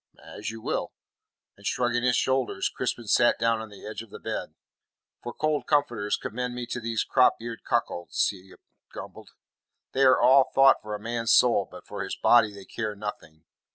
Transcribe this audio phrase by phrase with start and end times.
[0.23, 0.93] "As you will."
[1.55, 4.55] And shrugging his shoulders, Crispin sat down on the edge of the bed.
[5.21, 8.55] "For cold comforters commend me to these cropeared cuckolds," he
[8.89, 9.29] grumbled.
[9.91, 13.43] "They are all thought for a man's soul, but for his body they care nothing.